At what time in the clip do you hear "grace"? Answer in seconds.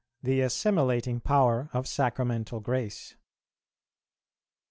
2.59-3.13